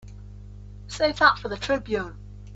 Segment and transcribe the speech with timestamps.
[0.87, 2.17] Save that for the Tribune.